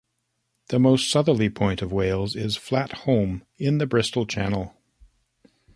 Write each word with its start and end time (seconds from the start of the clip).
The 0.69 0.79
most 0.79 1.11
southerly 1.11 1.51
point 1.51 1.83
of 1.83 1.91
Wales 1.91 2.35
is 2.35 2.57
Flat 2.57 2.91
Holm 3.03 3.45
in 3.59 3.77
the 3.77 3.85
Bristol 3.85 4.25
Channel. 4.25 4.73